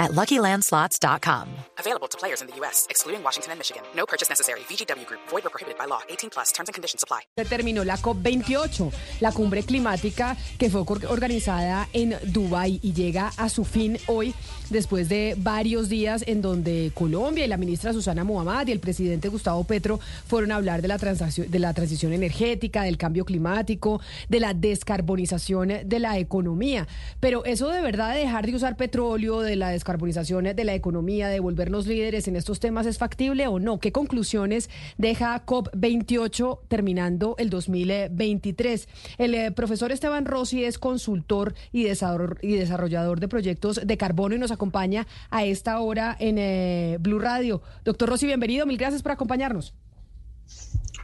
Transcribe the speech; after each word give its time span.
at 0.00 0.12
LuckyLandSlots.com. 0.12 1.46
Available 1.78 2.08
to 2.08 2.16
players 2.16 2.40
in 2.40 2.48
the 2.48 2.56
U.S., 2.60 2.86
excluding 2.88 3.22
Washington 3.22 3.52
and 3.52 3.58
Michigan. 3.58 3.82
No 3.94 4.06
purchase 4.06 4.30
necessary. 4.30 4.60
VGW 4.60 5.06
Group. 5.06 5.20
Void 5.28 5.44
or 5.46 5.50
prohibited 5.50 5.78
by 5.78 5.84
law. 5.86 6.00
18 6.08 6.30
plus. 6.30 6.52
Terms 6.52 6.68
and 6.68 6.74
conditions 6.74 7.02
apply. 7.04 7.20
Se 7.36 7.44
terminó 7.44 7.84
la 7.84 7.96
COP28, 7.98 8.90
la 9.20 9.32
cumbre 9.32 9.62
climática 9.62 10.36
que 10.58 10.70
fue 10.70 10.82
organizada 11.08 11.88
en 11.92 12.16
Dubái 12.24 12.80
y 12.82 12.92
llega 12.92 13.32
a 13.36 13.48
su 13.48 13.64
fin 13.64 13.98
hoy 14.06 14.34
después 14.70 15.08
de 15.08 15.34
varios 15.36 15.88
días 15.88 16.24
en 16.26 16.40
donde 16.40 16.92
Colombia 16.94 17.44
y 17.44 17.48
la 17.48 17.56
ministra 17.56 17.92
Susana 17.92 18.24
Muhammad 18.24 18.68
y 18.68 18.72
el 18.72 18.80
presidente 18.80 19.28
Gustavo 19.28 19.64
Petro 19.64 20.00
fueron 20.26 20.52
a 20.52 20.56
hablar 20.56 20.80
de 20.80 20.88
la, 20.88 20.98
transacción, 20.98 21.50
de 21.50 21.58
la 21.58 21.74
transición 21.74 22.12
energética, 22.12 22.82
del 22.82 22.96
cambio 22.96 23.24
climático, 23.24 24.00
de 24.28 24.40
la 24.40 24.54
descarbonización 24.54 25.72
de 25.84 25.98
la 25.98 26.18
economía. 26.18 26.86
Pero 27.18 27.44
eso 27.44 27.68
de 27.68 27.80
verdad 27.80 28.14
de 28.14 28.20
dejar 28.20 28.46
de 28.46 28.54
usar 28.54 28.76
petróleo, 28.76 29.40
de 29.40 29.56
la 29.56 29.70
descarbonización 29.70 29.89
de 29.98 30.64
la 30.64 30.74
economía, 30.74 31.28
de 31.28 31.40
volvernos 31.40 31.86
líderes 31.86 32.28
en 32.28 32.36
estos 32.36 32.60
temas, 32.60 32.86
¿es 32.86 32.98
factible 32.98 33.46
o 33.48 33.58
no? 33.58 33.78
¿Qué 33.80 33.92
conclusiones 33.92 34.70
deja 34.98 35.44
COP28 35.44 36.60
terminando 36.68 37.34
el 37.38 37.50
2023? 37.50 38.88
El 39.18 39.34
eh, 39.34 39.50
profesor 39.52 39.92
Esteban 39.92 40.24
Rossi 40.26 40.64
es 40.64 40.78
consultor 40.78 41.54
y, 41.72 41.84
desarro- 41.84 42.36
y 42.42 42.54
desarrollador 42.56 43.20
de 43.20 43.28
proyectos 43.28 43.80
de 43.84 43.96
carbono 43.96 44.34
y 44.34 44.38
nos 44.38 44.50
acompaña 44.52 45.06
a 45.30 45.44
esta 45.44 45.80
hora 45.80 46.16
en 46.18 46.36
eh, 46.38 46.96
Blue 47.00 47.18
Radio. 47.18 47.62
Doctor 47.84 48.08
Rossi, 48.08 48.26
bienvenido. 48.26 48.66
Mil 48.66 48.78
gracias 48.78 49.02
por 49.02 49.12
acompañarnos. 49.12 49.74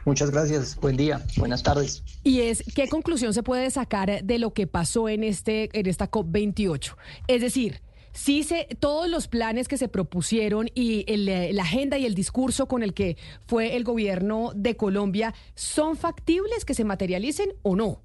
Muchas 0.05 0.31
gracias. 0.31 0.77
Buen 0.77 0.95
día. 0.95 1.21
Buenas 1.35 1.63
tardes. 1.63 2.01
Y 2.23 2.39
es, 2.41 2.63
¿qué 2.73 2.87
conclusión 2.87 3.33
se 3.33 3.43
puede 3.43 3.69
sacar 3.71 4.23
de 4.23 4.39
lo 4.39 4.53
que 4.53 4.65
pasó 4.65 5.09
en, 5.09 5.23
este, 5.25 5.69
en 5.77 5.85
esta 5.85 6.09
COP28? 6.09 6.95
Es 7.27 7.41
decir, 7.41 7.81
sí 8.17 8.43
se, 8.43 8.67
todos 8.79 9.07
los 9.07 9.27
planes 9.27 9.67
que 9.67 9.77
se 9.77 9.87
propusieron 9.87 10.69
y 10.73 11.05
el, 11.07 11.29
eh, 11.29 11.53
la 11.53 11.61
agenda 11.61 11.99
y 11.99 12.05
el 12.05 12.15
discurso 12.15 12.67
con 12.67 12.81
el 12.81 12.95
que 12.95 13.15
fue 13.45 13.75
el 13.75 13.83
gobierno 13.83 14.51
de 14.55 14.75
Colombia, 14.75 15.35
¿son 15.53 15.95
factibles 15.95 16.65
que 16.65 16.73
se 16.73 16.83
materialicen 16.83 17.49
o 17.61 17.75
no? 17.75 18.01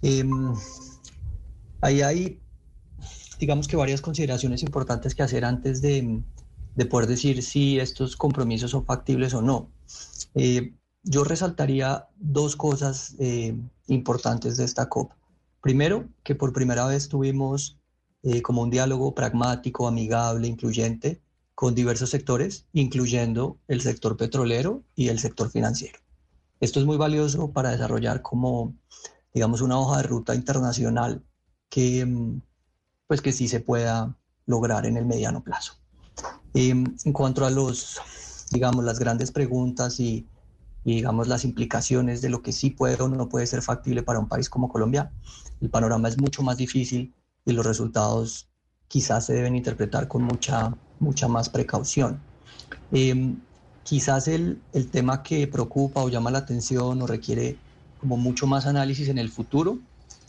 Em, 0.00 0.54
ahí 1.82 2.00
hay, 2.00 2.40
digamos 3.38 3.68
que 3.68 3.76
varias 3.76 4.00
consideraciones 4.00 4.62
importantes 4.62 5.14
que 5.14 5.22
hacer 5.22 5.44
antes 5.44 5.82
de, 5.82 6.22
de 6.76 6.86
poder 6.86 7.08
decir 7.08 7.42
si 7.42 7.78
estos 7.78 8.16
compromisos 8.16 8.70
son 8.70 8.86
factibles 8.86 9.34
o 9.34 9.42
no. 9.42 9.70
Eh, 10.34 10.72
yo 11.02 11.24
resaltaría 11.24 12.08
dos 12.16 12.56
cosas 12.56 13.16
eh, 13.18 13.54
importantes 13.88 14.56
de 14.56 14.64
esta 14.64 14.88
COP. 14.88 15.12
Primero, 15.60 16.08
que 16.22 16.34
por 16.34 16.54
primera 16.54 16.86
vez 16.86 17.10
tuvimos 17.10 17.79
eh, 18.22 18.42
como 18.42 18.62
un 18.62 18.70
diálogo 18.70 19.14
pragmático, 19.14 19.88
amigable, 19.88 20.46
incluyente 20.46 21.22
con 21.54 21.74
diversos 21.74 22.10
sectores, 22.10 22.66
incluyendo 22.72 23.58
el 23.68 23.80
sector 23.80 24.16
petrolero 24.16 24.82
y 24.94 25.08
el 25.08 25.18
sector 25.18 25.50
financiero. 25.50 25.98
Esto 26.60 26.80
es 26.80 26.86
muy 26.86 26.98
valioso 26.98 27.52
para 27.52 27.70
desarrollar 27.70 28.20
como, 28.22 28.74
digamos, 29.32 29.62
una 29.62 29.78
hoja 29.78 29.98
de 29.98 30.02
ruta 30.04 30.34
internacional 30.34 31.22
que, 31.70 32.04
mm, 32.04 32.42
pues, 33.06 33.22
que 33.22 33.32
sí 33.32 33.48
se 33.48 33.60
pueda 33.60 34.16
lograr 34.46 34.84
en 34.84 34.96
el 34.98 35.06
mediano 35.06 35.42
plazo. 35.42 35.74
Em, 36.52 36.84
en 37.04 37.12
cuanto 37.12 37.46
a 37.46 37.50
los, 37.50 38.00
digamos, 38.52 38.84
las 38.84 38.98
grandes 38.98 39.30
preguntas 39.32 40.00
y, 40.00 40.26
y, 40.84 40.96
digamos, 40.96 41.28
las 41.28 41.44
implicaciones 41.44 42.20
de 42.20 42.28
lo 42.28 42.42
que 42.42 42.52
sí 42.52 42.70
puede 42.70 43.00
o 43.02 43.08
no 43.08 43.28
puede 43.28 43.46
ser 43.46 43.62
factible 43.62 44.02
para 44.02 44.18
un 44.18 44.28
país 44.28 44.50
como 44.50 44.68
Colombia, 44.68 45.12
el 45.60 45.70
panorama 45.70 46.08
es 46.08 46.18
mucho 46.18 46.42
más 46.42 46.56
difícil 46.56 47.14
y 47.44 47.52
los 47.52 47.66
resultados 47.66 48.48
quizás 48.88 49.26
se 49.26 49.34
deben 49.34 49.56
interpretar 49.56 50.08
con 50.08 50.22
mucha, 50.22 50.72
mucha 50.98 51.28
más 51.28 51.48
precaución. 51.48 52.20
Em, 52.92 53.36
quizás 53.82 54.28
el, 54.28 54.62
el 54.72 54.90
tema 54.90 55.22
que 55.22 55.46
preocupa 55.46 56.02
o 56.02 56.08
llama 56.08 56.30
la 56.30 56.38
atención 56.38 57.00
o 57.02 57.06
requiere 57.06 57.58
como 58.00 58.16
mucho 58.16 58.46
más 58.46 58.66
análisis 58.66 59.08
en 59.08 59.18
el 59.18 59.30
futuro 59.30 59.78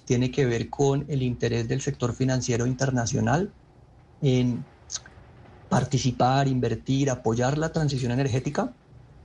tiene 0.06 0.32
que 0.32 0.46
ver 0.46 0.70
con 0.70 1.06
el 1.08 1.24
interés 1.24 1.68
del 1.68 1.82
sector 1.82 2.14
financiero 2.14 2.66
internacional 2.66 3.54
en 4.22 4.64
participar, 5.70 6.48
invertir, 6.50 7.10
apoyar 7.10 7.58
la 7.58 7.72
transición 7.72 8.12
energética, 8.12 8.74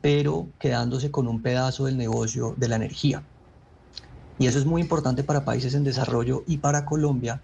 pero 0.01 0.49
quedándose 0.61 1.11
con 1.11 1.27
un 1.27 1.43
pedazo 1.43 1.87
del 1.87 1.97
negocio 1.97 2.55
de 2.57 2.69
la 2.69 2.77
energía. 2.77 3.25
Y 4.39 4.47
eso 4.47 4.59
es 4.59 4.65
muy 4.65 4.81
importante 4.81 5.25
para 5.25 5.45
países 5.45 5.75
en 5.75 5.83
desarrollo 5.83 6.45
y 6.47 6.59
para 6.59 6.85
Colombia, 6.85 7.41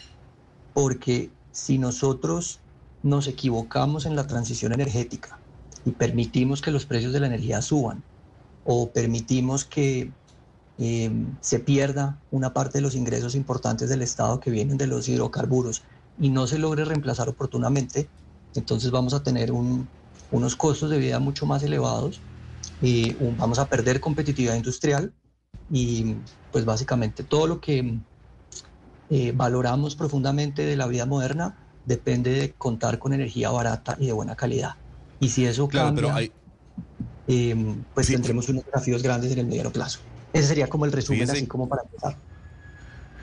porque 0.73 1.35
si 1.51 1.79
nosotros 1.79 2.63
nos 3.03 3.27
equivocamos 3.29 4.07
en 4.07 4.17
la 4.17 4.27
transición 4.27 4.73
energética 4.73 5.43
y 5.85 5.93
permitimos 5.93 6.61
que 6.63 6.71
los 6.71 6.87
precios 6.87 7.13
de 7.13 7.21
la 7.21 7.27
energía 7.27 7.63
suban 7.63 8.05
o 8.65 8.93
permitimos 8.93 9.65
que 9.65 10.15
eh, 10.79 11.11
se 11.41 11.61
pierda 11.61 12.23
una 12.31 12.53
parte 12.55 12.79
de 12.79 12.83
los 12.83 12.95
ingresos 12.95 13.35
importantes 13.35 13.89
del 13.89 14.03
Estado 14.03 14.41
que 14.41 14.51
vienen 14.51 14.77
de 14.79 14.87
los 14.87 15.09
hidrocarburos 15.09 15.85
y 16.17 16.31
no 16.31 16.47
se 16.47 16.59
logre 16.59 16.85
reemplazar 16.85 17.29
oportunamente, 17.29 18.11
entonces 18.55 18.91
vamos 18.91 19.15
a 19.15 19.23
tener 19.23 19.53
un- 19.53 19.91
unos 20.31 20.57
costos 20.57 20.91
de 20.91 20.99
vida 20.99 21.19
mucho 21.19 21.47
más 21.47 21.63
elevados 21.63 22.25
y 22.81 23.17
un- 23.19 23.37
vamos 23.37 23.59
a 23.59 23.69
perder 23.69 24.01
competitividad 24.01 24.57
industrial 24.57 25.15
y 25.69 26.17
pues 26.51 26.65
básicamente 26.65 27.25
todo 27.25 27.47
lo 27.47 27.61
que 27.61 28.01
eh, 29.13 29.33
valoramos 29.35 29.95
profundamente 29.97 30.63
de 30.65 30.77
la 30.77 30.87
vida 30.87 31.07
moderna 31.07 31.59
depende 31.85 32.31
de 32.31 32.55
contar 32.55 32.99
con 32.99 33.13
energía 33.13 33.51
barata 33.51 33.97
y 33.99 34.07
de 34.07 34.13
buena 34.13 34.37
calidad. 34.37 34.75
Y 35.19 35.29
si 35.31 35.45
eso 35.47 35.69
Claro, 35.69 35.89
cambia, 35.89 36.03
pero 36.05 36.17
hay, 36.17 36.33
eh, 37.27 37.55
pues 37.93 38.07
Sí. 38.07 38.15
tendremos 38.15 38.49
unos 38.49 38.65
desafíos 38.65 39.03
grandes 39.03 39.33
en 39.33 39.39
el 39.41 39.47
mediano 39.47 39.71
plazo. 39.73 40.01
Ese 40.33 40.49
sería 40.49 40.69
como 40.69 40.85
el 40.87 40.93
resumen, 40.93 41.21
Fíjese- 41.23 41.39
así 41.39 41.47
como 41.47 41.69
para 41.69 41.83
empezar. 41.83 42.19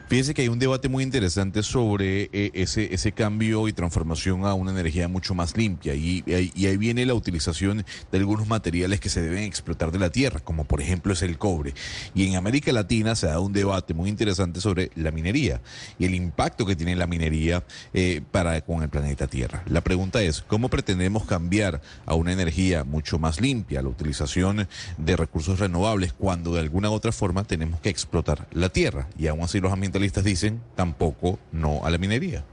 Fíjese 0.10 0.34
que 0.34 0.42
hay 0.42 0.48
un 0.48 0.58
debate 0.58 0.90
muy 0.90 1.04
interesante 1.04 1.62
sobre 1.62 2.32
eh, 2.34 2.50
ese, 2.56 2.96
ese 2.96 3.12
cambio 3.12 3.68
y 3.68 3.74
transformación 3.74 4.44
a 4.44 4.56
una 4.56 4.72
energía 4.72 5.08
mucho 5.08 5.36
más 5.36 5.56
limpia 5.56 5.94
y, 5.94 6.24
ahí- 6.34 6.78
viene 6.78 7.06
la 7.06 7.14
utilización 7.14 7.86
de 8.12 8.18
algunos 8.18 8.48
materiales 8.48 9.00
que 9.00 9.10
se 9.10 9.22
deben 9.22 9.44
explotar 9.44 9.92
de 9.92 10.00
la 10.00 10.10
tierra, 10.10 10.40
como 10.40 10.64
por 10.64 10.82
ejemplo 10.82 11.14
es 11.14 11.22
el 11.22 11.38
cobre. 11.38 11.76
Y 12.16 12.26
en 12.26 12.38
América 12.38 12.72
Latina 12.72 13.14
se 13.16 13.28
da 13.28 13.40
un 13.40 13.54
debate 13.54 13.94
muy 13.94 14.10
interesante 14.10 14.62
sobre 14.62 14.90
la 14.96 15.12
minería 15.12 15.62
y 16.00 16.06
el 16.06 16.16
impacto 16.16 16.66
que 16.66 16.76
tiene 16.76 16.96
la 16.96 17.06
minería 17.06 17.64
eh, 17.94 18.22
para 18.32 18.62
con 18.62 18.82
el 18.82 18.90
planeta 18.90 19.28
Tierra. 19.28 19.62
La 19.68 19.82
pregunta 19.82 20.24
es, 20.24 20.42
¿cómo 20.42 20.70
pretendemos 20.70 21.26
cambiar 21.26 21.82
a 22.08 22.16
una 22.16 22.34
energía 22.34 22.84
mucho 22.84 23.20
más 23.20 23.42
limpia, 23.42 23.84
la 23.84 23.90
utilización 23.90 24.68
de 24.98 25.16
recursos 25.16 25.60
renovables, 25.60 26.14
cuando 26.14 26.56
de 26.56 26.62
alguna 26.62 26.90
otra 26.90 27.12
forma 27.12 27.44
tenemos 27.44 27.80
que 27.82 27.90
explotar 27.90 28.48
la 28.54 28.70
tierra? 28.70 29.08
Y 29.20 29.28
aún 29.28 29.42
así 29.42 29.60
los 29.60 29.72
ambientalistas 30.00 30.24
dicen 30.24 30.62
tampoco 30.76 31.40
no 31.52 31.84
a 31.84 31.90
la 31.90 31.98
minería. 31.98 32.46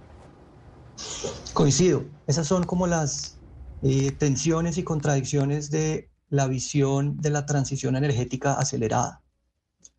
Coincido. 1.53 2.05
Esas 2.27 2.47
son 2.47 2.65
como 2.65 2.87
las 2.87 3.39
eh, 3.83 4.11
tensiones 4.13 4.79
y 4.79 4.83
contradicciones 4.83 5.71
de 5.71 6.11
la 6.29 6.49
visión 6.49 7.17
de 7.19 7.31
la 7.31 7.47
transición 7.47 7.95
energética 7.95 8.55
acelerada. 8.55 9.23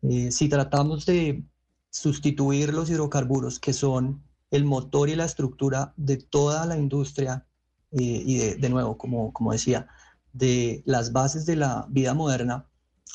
Eh, 0.02 0.30
si 0.30 0.48
tratamos 0.48 1.06
de 1.06 1.42
sustituir 1.90 2.74
los 2.74 2.90
hidrocarburos, 2.90 3.58
que 3.58 3.72
son 3.72 4.22
el 4.50 4.64
motor 4.64 5.08
y 5.08 5.16
la 5.16 5.24
estructura 5.24 5.94
de 5.96 6.18
toda 6.18 6.66
la 6.66 6.76
industria, 6.76 7.46
eh, 7.92 8.22
y 8.26 8.36
de, 8.38 8.56
de 8.56 8.68
nuevo, 8.68 8.98
como, 8.98 9.32
como 9.32 9.52
decía, 9.52 9.86
de 10.34 10.82
las 10.84 11.12
bases 11.12 11.46
de 11.46 11.56
la 11.56 11.86
vida 11.88 12.12
moderna, 12.12 12.66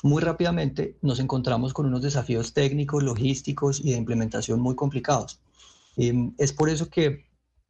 muy 0.01 0.22
rápidamente 0.22 0.98
nos 1.01 1.19
encontramos 1.19 1.74
con 1.74 1.86
unos 1.86 2.01
desafíos 2.01 2.54
técnicos, 2.54 3.04
logísticos 3.04 3.80
y 3.80 3.92
de 3.92 3.98
implementación 3.98 4.60
muy 4.60 4.75
complicados. 4.75 5.40
Eh, 5.98 6.31
es 6.38 6.51
por 6.51 6.69
eso 6.69 6.90
que 6.90 7.25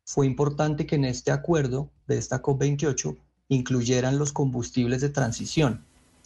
fue 0.05 0.25
importante 0.25 0.85
que 0.85 0.95
en 0.95 1.05
este 1.05 1.31
acuerdo 1.31 1.89
de 2.07 2.17
esta 2.17 2.41
COP28 2.41 3.17
incluyeran 3.49 4.17
los 4.17 4.31
combustibles 4.31 5.01
de 5.01 5.09
transición, 5.09 5.83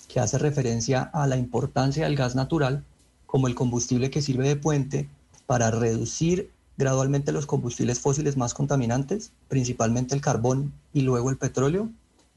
que 0.08 0.20
hace 0.20 0.38
referencia 0.38 1.02
a 1.14 1.28
la 1.28 1.38
importancia 1.38 2.06
del 2.06 2.16
gas 2.16 2.36
natural 2.36 2.86
como 3.26 3.48
el 3.48 3.56
combustible 3.56 4.10
que 4.10 4.22
sirve 4.22 4.48
de 4.48 4.56
puente 4.56 5.10
para 5.46 5.70
reducir 5.72 6.52
gradualmente 6.78 7.32
los 7.32 7.46
combustibles 7.46 8.00
fósiles 8.00 8.38
más 8.38 8.54
contaminantes, 8.54 9.32
principalmente 9.48 10.16
el 10.16 10.22
carbón 10.22 10.74
y 10.94 11.02
luego 11.02 11.30
el 11.30 11.38
petróleo, 11.38 11.90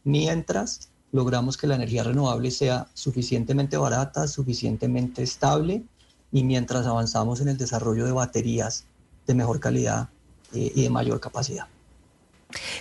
mientras 0.03 0.90
logramos 1.12 1.57
que 1.57 1.67
la 1.67 1.75
energía 1.75 2.05
renovable 2.05 2.51
sea 2.51 2.87
suficientemente 2.95 3.77
barata, 3.77 4.29
suficientemente 4.29 5.23
estable 5.23 5.83
y 6.33 6.45
mientras 6.45 6.87
avanzamos 6.87 7.41
en 7.41 7.49
el 7.49 7.57
desarrollo 7.57 8.05
de 8.05 8.12
baterías 8.12 8.85
de 9.27 9.35
mejor 9.35 9.61
calidad 9.61 10.09
eh, 10.53 10.73
y 10.75 10.83
de 10.83 10.91
mayor 10.91 11.21
capacidad. 11.21 11.67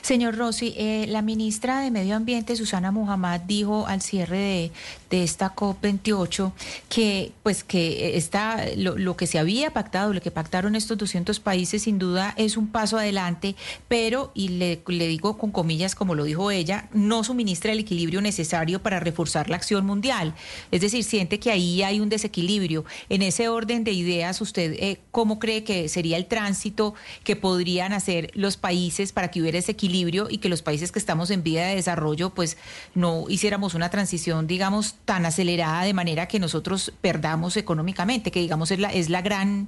Señor 0.02 0.36
Rossi, 0.36 0.74
eh, 0.78 1.06
la 1.08 1.22
ministra 1.22 1.82
de 1.82 1.92
Medio 1.92 2.16
Ambiente, 2.16 2.56
Susana 2.56 2.92
Muhammad, 2.92 3.42
dijo 3.42 3.86
al 3.86 4.02
cierre 4.02 4.38
de, 4.38 4.72
de 5.10 5.24
esta 5.24 5.56
COP28 5.56 6.52
que, 6.88 7.32
pues, 7.44 7.64
que 7.64 8.18
está, 8.18 8.66
lo, 8.76 9.18
que 9.18 9.28
se 9.28 9.40
había 9.40 9.72
pactado, 9.72 10.14
lo 10.14 10.22
que 10.22 10.32
pactaron 10.32 10.76
estos 10.76 10.98
200 10.98 11.40
países, 11.40 11.84
sin 11.84 12.00
duda 12.00 12.34
es 12.38 12.58
un 12.58 12.68
paso 12.68 12.98
adelante, 12.98 13.56
pero, 13.88 14.32
y 14.34 14.50
le, 14.50 14.82
le 14.88 15.08
digo 15.08 15.38
con 15.38 15.52
comillas, 15.52 15.96
como 15.96 16.16
lo 16.16 16.24
dijo 16.24 16.52
ella, 16.52 16.90
no 16.94 17.24
suministra 17.24 17.72
el 17.72 17.80
equilibrio 17.80 18.22
necesario 18.22 18.82
para 18.82 19.00
reforzar 19.00 19.50
la 19.50 19.56
acción 19.56 19.86
mundial. 19.86 20.34
Es 20.72 20.82
decir, 20.82 21.04
siente 21.04 21.40
que 21.40 21.52
ahí 21.52 21.84
hay 21.84 22.00
un 22.00 22.10
desequilibrio. 22.10 22.86
En 23.10 23.22
ese 23.22 23.50
orden 23.50 23.84
de 23.84 23.92
ideas, 23.92 24.42
¿usted 24.42 24.74
eh, 24.74 25.00
cómo 25.12 25.40
cree 25.40 25.64
que 25.64 25.90
sería 25.90 26.18
el 26.18 26.28
tránsito 26.28 26.94
que 27.24 27.36
podrían 27.36 27.94
hacer 27.94 28.32
los 28.34 28.58
países 28.58 29.12
para 29.12 29.32
que 29.32 29.42
hubiera 29.42 29.58
ese 29.58 29.72
equilibrio 29.72 30.28
y 30.30 30.38
que 30.38 30.50
los 30.50 30.62
países 30.62 30.92
que 30.92 31.00
estamos 31.00 31.30
en 31.30 31.44
vía 31.44 31.66
de 31.66 31.76
desarrollo, 31.76 32.32
pues 32.32 32.58
no 32.96 33.26
hiciéramos 33.30 33.74
una 33.74 33.90
transición, 33.90 34.48
digamos, 34.48 34.96
tan 35.10 35.26
acelerada 35.26 35.86
de 35.86 35.94
manera 35.96 36.28
que 36.28 36.40
nosotros 36.40 36.94
perdamos 37.02 37.58
económicamente, 37.58 38.30
que 38.30 38.42
digamos 38.42 38.70
es 38.70 38.78
la, 38.78 38.90
es 38.90 39.10
la 39.10 39.24
gran, 39.24 39.68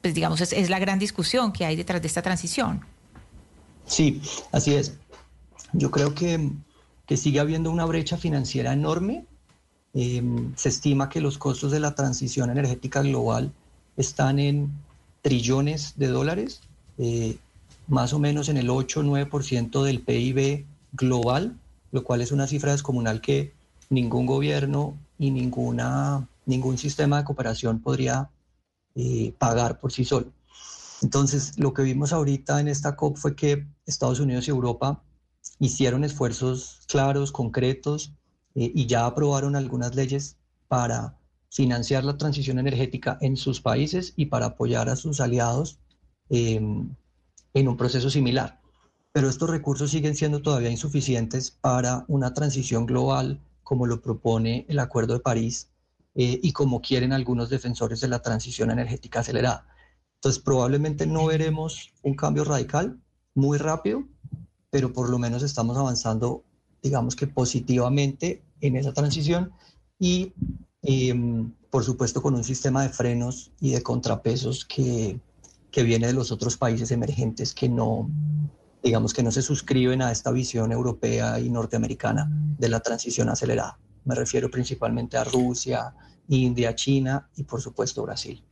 pues 0.00 0.14
digamos, 0.14 0.40
es, 0.40 0.70
la 0.70 0.78
gran 0.78 1.00
discusión 1.00 1.52
que 1.52 1.64
hay 1.64 1.74
detrás 1.74 2.00
de 2.00 2.06
esta 2.06 2.22
transición. 2.22 2.86
Sí, 3.84 4.22
así 4.52 4.74
es. 4.74 4.94
Yo 5.72 5.90
creo 5.90 6.14
que, 6.14 6.52
que 7.04 7.16
sigue 7.16 7.40
habiendo 7.40 7.72
una 7.72 7.84
brecha 7.84 8.16
financiera 8.16 8.72
enorme. 8.72 9.26
Em, 9.92 10.54
se 10.54 10.68
estima 10.68 11.08
que 11.08 11.20
los 11.20 11.36
costos 11.36 11.72
de 11.72 11.80
la 11.80 11.96
transición 11.96 12.48
energética 12.48 13.02
global 13.02 13.52
están 13.96 14.38
en 14.38 14.70
trillones 15.22 15.94
de 15.96 16.06
dólares, 16.06 16.60
eh, 16.98 17.38
más 17.88 18.12
o 18.12 18.20
menos 18.20 18.48
en 18.48 18.56
el 18.56 18.68
8-9% 18.68 19.82
del 19.82 20.00
PIB 20.00 20.64
global, 20.92 21.56
lo 21.90 22.04
cual 22.04 22.20
es 22.20 22.30
una 22.30 22.46
cifra 22.46 22.70
descomunal 22.70 23.20
que 23.20 23.52
ningún 23.90 24.26
gobierno 24.26 24.98
y 25.18 25.30
ninguna, 25.30 26.28
ningún 26.46 26.78
sistema 26.78 27.18
de 27.18 27.24
cooperación 27.24 27.80
podría 27.80 28.30
eh, 28.94 29.34
pagar 29.38 29.80
por 29.80 29.92
sí 29.92 30.04
solo. 30.04 30.32
Entonces, 31.02 31.58
lo 31.58 31.74
que 31.74 31.82
vimos 31.82 32.12
ahorita 32.12 32.60
en 32.60 32.68
esta 32.68 32.96
COP 32.96 33.16
fue 33.16 33.36
que 33.36 33.66
Estados 33.86 34.20
Unidos 34.20 34.48
y 34.48 34.50
Europa 34.50 35.02
hicieron 35.58 36.04
esfuerzos 36.04 36.80
claros, 36.88 37.32
concretos, 37.32 38.12
eh, 38.54 38.70
y 38.74 38.86
ya 38.86 39.06
aprobaron 39.06 39.56
algunas 39.56 39.94
leyes 39.94 40.36
para 40.68 41.18
financiar 41.50 42.04
la 42.04 42.16
transición 42.16 42.58
energética 42.58 43.18
en 43.20 43.36
sus 43.36 43.60
países 43.60 44.12
y 44.16 44.26
para 44.26 44.46
apoyar 44.46 44.88
a 44.88 44.96
sus 44.96 45.20
aliados 45.20 45.78
em, 46.28 46.94
en 47.52 47.68
un 47.68 47.76
proceso 47.76 48.10
similar. 48.10 48.60
Pero 49.12 49.28
estos 49.28 49.50
recursos 49.50 49.90
siguen 49.90 50.16
siendo 50.16 50.42
todavía 50.42 50.70
insuficientes 50.70 51.50
para 51.50 52.04
una 52.08 52.34
transición 52.34 52.86
global 52.86 53.40
como 53.64 53.86
lo 53.86 54.00
propone 54.00 54.66
el 54.68 54.78
Acuerdo 54.78 55.14
de 55.14 55.20
París 55.20 55.70
eh, 56.14 56.38
y 56.42 56.52
como 56.52 56.80
quieren 56.80 57.12
algunos 57.12 57.50
defensores 57.50 58.00
de 58.00 58.08
la 58.08 58.20
transición 58.22 58.70
energética 58.70 59.20
acelerada. 59.20 59.66
Entonces 60.16 60.40
probablemente 60.40 61.06
no 61.06 61.26
veremos 61.26 61.92
un 62.02 62.14
cambio 62.14 62.44
radical 62.44 63.00
muy 63.34 63.58
rápido, 63.58 64.04
pero 64.70 64.92
por 64.92 65.10
lo 65.10 65.18
menos 65.18 65.42
estamos 65.42 65.76
avanzando, 65.76 66.44
digamos 66.82 67.16
que 67.16 67.26
positivamente 67.26 68.42
en 68.60 68.76
esa 68.76 68.92
transición 68.92 69.52
y 69.98 70.32
em, 70.82 71.52
por 71.70 71.84
supuesto 71.84 72.22
con 72.22 72.34
un 72.34 72.44
sistema 72.44 72.82
de 72.82 72.90
frenos 72.90 73.50
y 73.60 73.72
de 73.72 73.82
contrapesos 73.82 74.64
que, 74.64 75.18
que 75.70 75.82
viene 75.82 76.06
de 76.06 76.12
los 76.12 76.30
otros 76.30 76.56
países 76.56 76.90
emergentes 76.92 77.52
que 77.52 77.68
no, 77.68 78.08
digamos 78.84 79.14
que 79.14 79.22
no 79.22 79.32
se 79.32 79.40
suscriben 79.40 80.02
a 80.02 80.12
esta 80.12 80.30
visión 80.30 80.70
europea 80.70 81.40
y 81.40 81.48
norteamericana 81.48 82.28
de 82.30 82.68
la 82.68 82.80
transición 82.80 83.30
acelerada. 83.30 83.78
Me 84.04 84.14
refiero 84.14 84.50
principalmente 84.50 85.16
a 85.16 85.24
Rusia, 85.24 85.94
India, 86.28 86.74
China 86.74 87.30
y 87.34 87.44
por 87.44 87.62
supuesto 87.62 88.02
Brasil. 88.02 88.44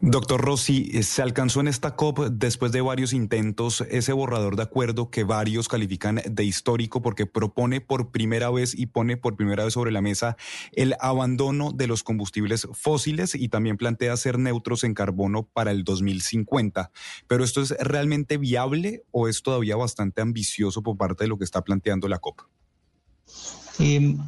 Doctor 0.00 0.40
Rossi, 0.40 0.90
eh, 0.92 1.02
se 1.02 1.22
alcanzó 1.22 1.60
en 1.60 1.66
esta 1.66 1.96
COP 1.96 2.28
después 2.30 2.70
de 2.70 2.80
varios 2.80 3.12
intentos 3.12 3.80
ese 3.90 4.12
borrador 4.12 4.54
de 4.54 4.62
acuerdo 4.62 5.10
que 5.10 5.24
varios 5.24 5.66
califican 5.66 6.20
de 6.24 6.44
histórico 6.44 7.02
porque 7.02 7.26
propone 7.26 7.80
por 7.80 8.12
primera 8.12 8.48
vez 8.50 8.78
y 8.78 8.86
pone 8.86 9.16
por 9.16 9.34
primera 9.36 9.64
vez 9.64 9.74
sobre 9.74 9.90
la 9.90 10.00
mesa 10.00 10.36
el 10.72 10.94
abandono 11.00 11.72
de 11.72 11.88
los 11.88 12.04
combustibles 12.04 12.68
fósiles 12.72 13.34
y 13.34 13.48
también 13.48 13.76
plantea 13.76 14.16
ser 14.16 14.38
neutros 14.38 14.84
en 14.84 14.94
carbono 14.94 15.48
para 15.52 15.72
el 15.72 15.82
2050. 15.82 16.92
Pero 17.26 17.42
esto 17.42 17.60
es 17.60 17.70
realmente 17.80 18.36
viable 18.36 19.02
o 19.10 19.26
es 19.26 19.42
todavía 19.42 19.74
bastante 19.74 20.20
ambicioso 20.20 20.80
por 20.82 20.96
parte 20.96 21.24
de 21.24 21.28
lo 21.28 21.38
que 21.38 21.44
está 21.44 21.62
planteando 21.62 22.06
la 22.06 22.18
COP? 22.18 22.42
Em, 23.80 24.18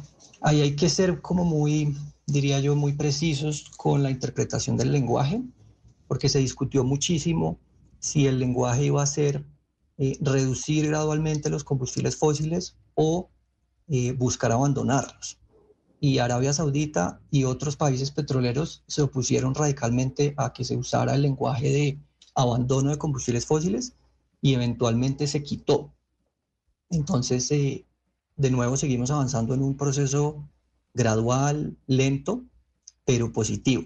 ahí 0.41 0.61
hay 0.61 0.75
que 0.75 0.89
ser 0.89 1.21
como 1.21 1.45
muy 1.45 1.95
diría 2.25 2.59
yo, 2.59 2.75
muy 2.75 2.93
precisos 2.93 3.69
con 3.77 4.03
la 4.03 4.09
interpretación 4.09 4.77
del 4.77 4.91
lenguaje, 4.91 5.41
porque 6.11 6.27
se 6.27 6.39
discutió 6.39 6.83
muchísimo 6.83 7.57
si 7.99 8.27
el 8.27 8.37
lenguaje 8.37 8.83
iba 8.83 9.01
a 9.01 9.05
ser 9.05 9.45
eh, 9.97 10.17
reducir 10.19 10.87
gradualmente 10.87 11.49
los 11.49 11.63
combustibles 11.63 12.17
fósiles 12.17 12.75
o 12.95 13.29
eh, 13.87 14.11
buscar 14.11 14.51
abandonarlos. 14.51 15.37
Y 16.01 16.17
Arabia 16.17 16.51
Saudita 16.51 17.21
y 17.31 17.45
otros 17.45 17.77
países 17.77 18.11
petroleros 18.11 18.83
se 18.87 19.03
opusieron 19.03 19.55
radicalmente 19.55 20.33
a 20.35 20.51
que 20.51 20.65
se 20.65 20.75
usara 20.75 21.15
el 21.15 21.21
lenguaje 21.21 21.69
de 21.69 21.99
abandono 22.35 22.89
de 22.89 22.97
combustibles 22.97 23.45
fósiles 23.45 23.93
y 24.41 24.53
eventualmente 24.53 25.27
se 25.27 25.43
quitó. 25.43 25.93
Entonces, 26.89 27.49
eh, 27.51 27.85
de 28.35 28.51
nuevo 28.51 28.75
seguimos 28.75 29.11
avanzando 29.11 29.53
en 29.53 29.61
un 29.61 29.77
proceso 29.77 30.45
gradual, 30.93 31.77
lento, 31.87 32.43
pero 33.05 33.31
positivo. 33.31 33.85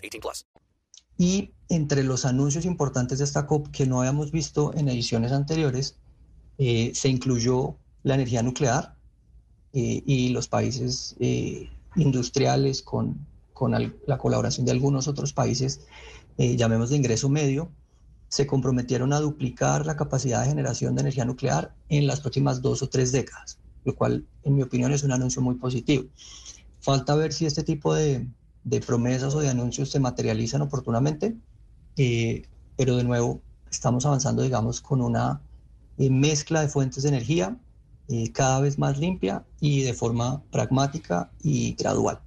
18 0.01 0.19
plus. 0.19 0.45
Y 1.17 1.51
entre 1.69 2.03
los 2.03 2.25
anuncios 2.25 2.65
importantes 2.65 3.19
de 3.19 3.25
esta 3.25 3.45
COP 3.45 3.69
que 3.69 3.85
no 3.85 3.99
habíamos 3.99 4.31
visto 4.31 4.73
en 4.75 4.89
ediciones 4.89 5.31
anteriores, 5.31 5.97
eh, 6.57 6.91
se 6.95 7.09
incluyó 7.09 7.77
la 8.03 8.15
energía 8.15 8.43
nuclear 8.43 8.95
eh, 9.73 10.03
y 10.05 10.29
los 10.29 10.47
países 10.47 11.15
eh, 11.19 11.69
industriales 11.95 12.81
con, 12.81 13.25
con 13.53 13.71
la 14.07 14.17
colaboración 14.17 14.65
de 14.65 14.71
algunos 14.71 15.07
otros 15.07 15.33
países, 15.33 15.81
eh, 16.37 16.55
llamemos 16.55 16.89
de 16.89 16.95
ingreso 16.95 17.29
medio, 17.29 17.69
se 18.27 18.47
comprometieron 18.47 19.13
a 19.13 19.19
duplicar 19.19 19.85
la 19.85 19.95
capacidad 19.95 20.41
de 20.41 20.49
generación 20.49 20.95
de 20.95 21.01
energía 21.01 21.25
nuclear 21.25 21.75
en 21.89 22.07
las 22.07 22.21
próximas 22.21 22.63
dos 22.63 22.81
o 22.81 22.89
tres 22.89 23.11
décadas, 23.11 23.59
lo 23.83 23.95
cual, 23.95 24.25
en 24.43 24.55
mi 24.55 24.63
opinión, 24.63 24.91
es 24.91 25.03
un 25.03 25.11
anuncio 25.11 25.43
muy 25.43 25.55
positivo. 25.55 26.05
Falta 26.79 27.13
ver 27.15 27.33
si 27.33 27.45
este 27.45 27.61
tipo 27.63 27.93
de, 27.93 28.25
promesas 28.85 29.35
o 29.35 29.39
de 29.39 29.49
anuncios 29.49 29.89
se 29.89 29.99
materializan 29.99 30.61
oportunamente, 30.61 31.35
eh, 31.97 32.43
pero 32.77 32.95
de 32.95 33.03
nuevo 33.03 33.41
estamos 33.69 34.05
avanzando, 34.05 34.43
digamos, 34.43 34.81
con 34.81 35.01
una 35.01 35.41
eh, 35.97 36.09
mezcla 36.09 36.61
de 36.61 36.67
fuentes 36.67 37.03
de 37.03 37.09
energía 37.09 37.57
eh, 38.07 38.31
cada 38.31 38.59
vez 38.59 38.77
más 38.77 38.97
limpia 38.97 39.45
y 39.59 39.83
de 39.83 39.93
forma 39.93 40.43
pragmática 40.51 41.31
y 41.41 41.73
gradual. 41.73 42.19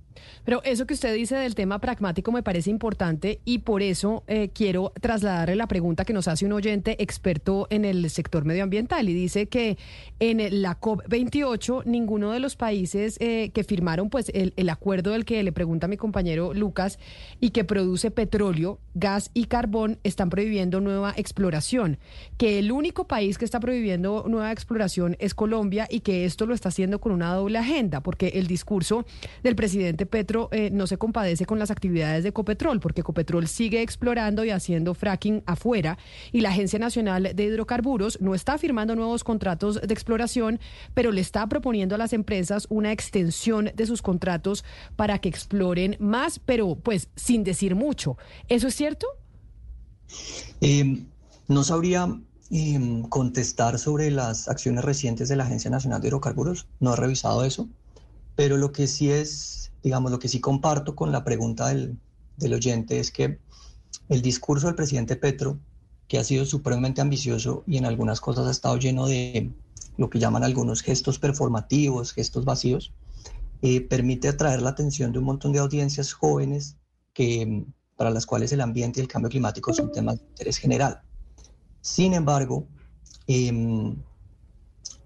Pero 0.44 0.62
eso 0.64 0.86
que 0.86 0.94
usted 0.94 1.14
dice 1.14 1.36
del 1.36 1.54
tema 1.54 1.78
pragmático 1.78 2.32
me 2.32 2.42
parece 2.42 2.70
importante 2.70 3.40
y 3.44 3.58
por 3.58 3.82
eso 3.82 4.24
eh, 4.26 4.50
quiero 4.52 4.92
trasladarle 5.00 5.56
la 5.56 5.66
pregunta 5.66 6.04
que 6.04 6.12
nos 6.12 6.28
hace 6.28 6.46
un 6.46 6.52
oyente 6.52 7.02
experto 7.02 7.66
en 7.70 7.84
el 7.84 8.08
sector 8.10 8.44
medioambiental 8.44 9.08
y 9.08 9.14
dice 9.14 9.46
que 9.46 9.78
en 10.20 10.62
la 10.62 10.80
COP28 10.80 11.84
ninguno 11.84 12.32
de 12.32 12.40
los 12.40 12.56
países 12.56 13.16
eh, 13.20 13.50
que 13.52 13.64
firmaron 13.64 14.10
pues 14.10 14.30
el, 14.34 14.52
el 14.56 14.68
acuerdo 14.68 15.12
del 15.12 15.24
que 15.24 15.42
le 15.42 15.52
pregunta 15.52 15.88
mi 15.88 15.96
compañero 15.96 16.54
Lucas 16.54 16.98
y 17.40 17.50
que 17.50 17.64
produce 17.64 18.10
petróleo, 18.10 18.78
gas 18.94 19.30
y 19.34 19.44
carbón 19.44 19.98
están 20.04 20.30
prohibiendo 20.30 20.80
nueva 20.80 21.14
exploración, 21.16 21.98
que 22.36 22.58
el 22.58 22.72
único 22.72 23.06
país 23.06 23.38
que 23.38 23.44
está 23.44 23.60
prohibiendo 23.60 24.24
nueva 24.28 24.52
exploración 24.52 25.16
es 25.18 25.34
Colombia 25.34 25.86
y 25.90 26.00
que 26.00 26.24
esto 26.24 26.46
lo 26.46 26.54
está 26.54 26.68
haciendo 26.68 27.00
con 27.00 27.12
una 27.12 27.32
doble 27.34 27.58
agenda, 27.58 28.00
porque 28.00 28.28
el 28.34 28.46
discurso 28.46 29.06
del 29.42 29.56
Petro 30.06 30.48
eh, 30.52 30.70
no 30.70 30.86
se 30.86 30.98
compadece 30.98 31.46
con 31.46 31.58
las 31.58 31.70
actividades 31.70 32.24
de 32.24 32.32
Copetrol, 32.32 32.80
porque 32.80 33.02
Copetrol 33.02 33.46
sigue 33.48 33.82
explorando 33.82 34.44
y 34.44 34.50
haciendo 34.50 34.94
fracking 34.94 35.42
afuera 35.46 35.98
y 36.32 36.40
la 36.40 36.50
Agencia 36.50 36.78
Nacional 36.78 37.30
de 37.34 37.44
Hidrocarburos 37.44 38.20
no 38.20 38.34
está 38.34 38.58
firmando 38.58 38.96
nuevos 38.96 39.24
contratos 39.24 39.80
de 39.80 39.94
exploración, 39.94 40.60
pero 40.94 41.12
le 41.12 41.20
está 41.20 41.46
proponiendo 41.48 41.94
a 41.94 41.98
las 41.98 42.12
empresas 42.12 42.66
una 42.70 42.92
extensión 42.92 43.70
de 43.74 43.86
sus 43.86 44.02
contratos 44.02 44.64
para 44.96 45.18
que 45.18 45.28
exploren 45.28 45.96
más, 45.98 46.38
pero 46.38 46.76
pues 46.76 47.08
sin 47.16 47.44
decir 47.44 47.74
mucho. 47.74 48.16
¿Eso 48.48 48.68
es 48.68 48.74
cierto? 48.74 49.06
Eh, 50.60 51.02
no 51.48 51.64
sabría 51.64 52.18
eh, 52.50 53.02
contestar 53.08 53.78
sobre 53.78 54.10
las 54.10 54.48
acciones 54.48 54.84
recientes 54.84 55.28
de 55.28 55.36
la 55.36 55.44
Agencia 55.44 55.70
Nacional 55.70 56.00
de 56.00 56.08
Hidrocarburos, 56.08 56.66
no 56.80 56.92
he 56.92 56.96
revisado 56.96 57.44
eso, 57.44 57.68
pero 58.36 58.56
lo 58.56 58.72
que 58.72 58.86
sí 58.86 59.10
es, 59.10 59.72
digamos, 59.82 60.10
lo 60.10 60.18
que 60.18 60.28
sí 60.28 60.40
comparto 60.40 60.94
con 60.94 61.12
la 61.12 61.24
pregunta 61.24 61.68
del, 61.68 61.98
del 62.36 62.54
oyente 62.54 62.98
es 62.98 63.10
que 63.10 63.38
el 64.08 64.22
discurso 64.22 64.66
del 64.66 64.76
presidente 64.76 65.16
Petro, 65.16 65.58
que 66.08 66.18
ha 66.18 66.24
sido 66.24 66.44
supremamente 66.44 67.00
ambicioso 67.00 67.64
y 67.66 67.78
en 67.78 67.86
algunas 67.86 68.20
cosas 68.20 68.46
ha 68.46 68.50
estado 68.50 68.76
lleno 68.76 69.06
de 69.06 69.50
lo 69.96 70.10
que 70.10 70.18
llaman 70.18 70.44
algunos 70.44 70.82
gestos 70.82 71.18
performativos, 71.18 72.12
gestos 72.12 72.44
vacíos, 72.44 72.92
eh, 73.62 73.80
permite 73.80 74.28
atraer 74.28 74.60
la 74.60 74.70
atención 74.70 75.12
de 75.12 75.18
un 75.18 75.24
montón 75.24 75.52
de 75.52 75.60
audiencias 75.60 76.12
jóvenes 76.12 76.76
que, 77.14 77.64
para 77.96 78.10
las 78.10 78.26
cuales 78.26 78.52
el 78.52 78.60
ambiente 78.60 79.00
y 79.00 79.02
el 79.02 79.08
cambio 79.08 79.30
climático 79.30 79.72
son 79.72 79.92
temas 79.92 80.18
de 80.18 80.26
interés 80.26 80.58
general. 80.58 81.00
Sin 81.80 82.12
embargo, 82.12 82.66
eh, 83.26 83.94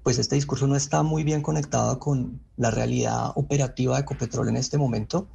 pues 0.08 0.18
este 0.18 0.36
discurso 0.36 0.66
no 0.66 0.74
está 0.74 1.02
muy 1.02 1.22
bien 1.22 1.42
conectado 1.42 1.98
con 1.98 2.40
la 2.56 2.70
realidad 2.70 3.32
operativa 3.34 3.96
de 3.96 4.00
Ecopetrol 4.00 4.48
en 4.48 4.56
este 4.56 4.78
momento 4.78 5.26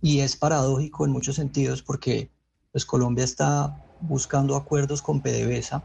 y 0.00 0.20
es 0.20 0.36
paradójico 0.36 1.04
en 1.04 1.10
muchos 1.10 1.34
sentidos 1.34 1.82
porque 1.82 2.30
pues, 2.70 2.84
Colombia 2.84 3.24
está 3.24 3.76
buscando 4.02 4.54
acuerdos 4.54 5.02
con 5.02 5.20
PDVSA 5.20 5.82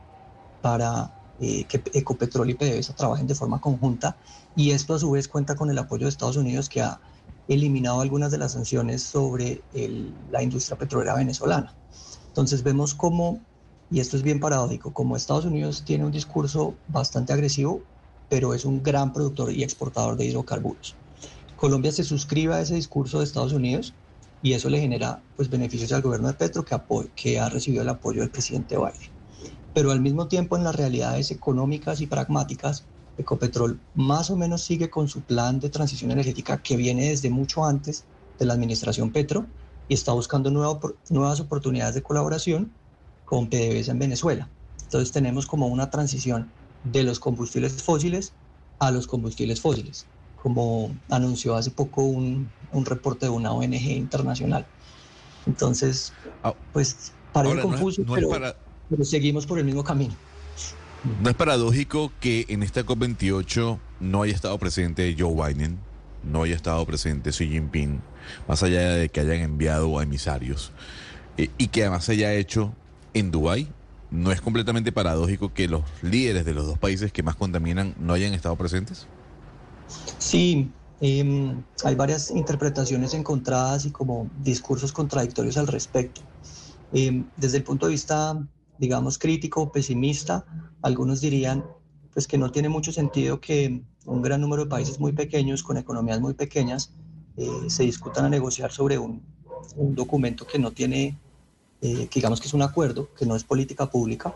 para 0.62 1.12
eh, 1.42 1.64
que 1.64 1.82
Ecopetrol 1.96 2.52
y 2.52 2.54
PDVSA 2.54 2.94
trabajen 2.94 3.26
de 3.26 3.34
forma 3.34 3.60
conjunta 3.60 4.16
y 4.56 4.70
esto 4.70 4.94
a 4.94 5.00
su 5.00 5.10
vez 5.10 5.28
cuenta 5.28 5.56
con 5.56 5.72
el 5.72 5.80
apoyo 5.80 6.06
de 6.06 6.10
Estados 6.10 6.38
Unidos 6.38 6.70
que 6.70 6.84
ha 6.84 7.02
eliminado 7.48 8.00
algunas 8.00 8.30
de 8.30 8.38
las 8.38 8.52
sanciones 8.52 9.02
sobre 9.02 9.64
el, 9.74 10.14
la 10.30 10.44
industria 10.44 10.78
petrolera 10.78 11.16
venezolana. 11.16 11.74
Entonces 12.28 12.62
vemos 12.62 12.94
cómo, 12.94 13.40
y 13.90 14.02
esto 14.02 14.16
es 14.16 14.22
bien 14.22 14.40
paradójico, 14.40 14.94
como 14.94 15.16
Estados 15.16 15.46
Unidos 15.46 15.82
tiene 15.84 16.06
un 16.06 16.12
discurso 16.12 16.76
bastante 16.90 17.34
agresivo, 17.34 17.82
pero 18.30 18.54
es 18.54 18.66
un 18.66 18.82
gran 18.84 19.14
productor 19.14 19.52
y 19.52 19.64
exportador 19.64 20.18
de 20.18 20.26
hidrocarburos. 20.26 20.96
Colombia 21.56 21.92
se 21.92 22.04
suscribe 22.04 22.54
a 22.54 22.62
ese 22.62 22.76
discurso 22.76 23.20
de 23.20 23.26
Estados 23.26 23.54
Unidos 23.54 23.94
y 24.42 24.54
eso 24.54 24.70
le 24.70 24.80
genera 24.80 25.22
pues, 25.36 25.50
beneficios 25.50 25.92
al 25.92 26.02
gobierno 26.02 26.28
de 26.28 26.34
Petro 26.34 26.66
que, 26.66 26.78
que 27.16 27.40
ha 27.40 27.50
recibido 27.50 27.82
el 27.82 27.90
apoyo 27.90 28.22
del 28.22 28.30
presidente 28.30 28.78
Biden. 28.78 29.12
Pero 29.74 29.92
al 29.92 30.02
mismo 30.02 30.28
tiempo 30.28 30.56
en 30.56 30.64
las 30.64 30.76
realidades 30.76 31.32
económicas 31.32 32.02
y 32.02 32.08
pragmáticas, 32.08 32.86
Ecopetrol 33.18 33.80
más 33.94 34.30
o 34.30 34.36
menos 34.36 34.62
sigue 34.64 34.90
con 34.90 35.08
su 35.08 35.22
plan 35.22 35.60
de 35.60 35.70
transición 35.70 36.12
energética 36.12 36.62
que 36.62 36.76
viene 36.76 37.10
desde 37.10 37.30
mucho 37.30 37.64
antes 37.64 38.04
de 38.38 38.46
la 38.46 38.54
administración 38.54 39.12
Petro 39.12 39.46
y 39.88 39.94
está 39.94 40.12
buscando 40.12 40.52
nuevas 40.52 41.40
oportunidades 41.40 41.96
de 41.96 42.02
colaboración 42.04 42.72
con 43.24 43.48
PDVSA 43.48 43.94
en 43.94 44.00
Venezuela. 44.00 44.50
Entonces 44.84 45.12
tenemos 45.14 45.46
como 45.46 45.68
una 45.68 45.90
transición 45.90 46.52
de 46.86 47.04
los 47.04 47.20
combustibles 47.20 47.82
fósiles 47.84 48.34
a 48.80 48.92
los 48.92 49.08
combustibles 49.08 49.62
fósiles, 49.62 50.06
como 50.42 50.96
anunció 51.10 51.56
hace 51.56 51.72
poco 51.72 52.04
un, 52.04 52.50
un 52.72 52.86
reporte 52.86 53.26
de 53.26 53.32
una 53.32 53.52
ONG 53.52 53.74
internacional. 53.74 54.66
Entonces, 55.46 56.14
ah, 56.44 56.54
pues 56.74 57.12
parece 57.32 57.62
confuso, 57.62 58.04
pero, 58.14 58.30
pero 58.90 59.06
seguimos 59.06 59.46
por 59.46 59.60
el 59.60 59.66
mismo 59.66 59.84
camino. 59.84 60.16
¿No 61.22 61.30
es 61.30 61.36
paradójico 61.36 62.12
que 62.20 62.46
en 62.50 62.64
esta 62.64 62.84
COP28 62.84 63.80
no 64.00 64.24
haya 64.24 64.34
estado 64.34 64.58
presente 64.58 65.16
Joe 65.18 65.34
Biden, 65.34 65.78
no 66.24 66.44
haya 66.44 66.56
estado 66.56 66.84
presente 66.86 67.30
Xi 67.32 67.48
Jinping, 67.48 68.02
más 68.48 68.64
allá 68.64 68.90
de 68.96 69.10
que 69.10 69.20
hayan 69.20 69.42
enviado 69.42 70.00
a 70.00 70.04
emisarios, 70.04 70.72
eh, 71.38 71.50
y 71.60 71.68
que 71.68 71.82
además 71.82 72.06
se 72.06 72.14
haya 72.14 72.34
hecho 72.34 72.74
en 73.14 73.30
Dubái? 73.30 73.68
¿No 74.16 74.32
es 74.32 74.42
completamente 74.42 74.92
paradójico 74.92 75.54
que 75.54 75.68
los 75.68 75.84
líderes 76.02 76.46
de 76.46 76.54
los 76.54 76.66
dos 76.66 76.78
países 76.78 77.12
que 77.12 77.24
más 77.24 77.36
contaminan 77.36 77.96
no 78.00 78.14
hayan 78.14 78.34
estado 78.34 78.56
presentes? 78.56 79.08
Sí, 80.18 80.72
eh, 81.02 81.56
hay 81.84 81.96
varias 81.96 82.32
interpretaciones 82.32 83.14
encontradas 83.14 83.86
y 83.86 83.92
como 83.92 84.30
discursos 84.42 84.92
contradictorios 84.92 85.58
al 85.58 85.68
respecto. 85.68 86.22
Eh, 86.94 87.24
desde 87.36 87.58
el 87.58 87.64
punto 87.64 87.88
de 87.88 87.92
vista 87.92 88.40
digamos, 88.78 89.18
crítico 89.18 89.62
o 89.62 89.72
pesimista, 89.72 90.46
algunos 90.82 91.22
dirían 91.22 91.64
pues 92.14 92.28
que 92.28 92.38
no 92.38 92.52
tiene 92.52 92.70
mucho 92.70 92.92
sentido 92.92 93.42
que 93.42 93.82
un 94.06 94.22
gran 94.22 94.40
número 94.40 94.64
de 94.64 94.70
países 94.70 95.00
muy 95.00 95.12
pequeños, 95.12 95.64
con 95.64 95.78
economías 95.78 96.22
muy 96.22 96.34
pequeñas, 96.34 96.94
eh, 97.36 97.50
se 97.68 97.84
discutan 97.84 98.26
a 98.26 98.30
negociar 98.30 98.72
sobre 98.72 98.98
un, 98.98 99.22
un 99.76 99.96
documento 99.96 100.48
que 100.48 100.58
no 100.58 100.72
tiene, 100.72 101.18
eh, 101.82 102.08
digamos 102.14 102.40
que 102.40 102.48
es 102.48 102.54
un 102.54 102.62
acuerdo, 102.62 103.10
que 103.16 103.26
no 103.26 103.36
es 103.36 103.44
política 103.44 103.90
pública, 103.90 104.34